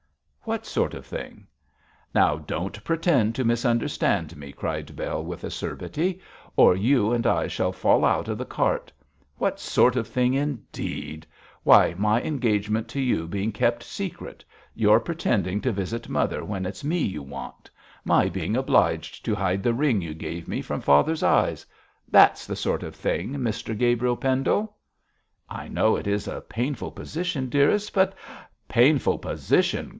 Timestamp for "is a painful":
26.07-26.89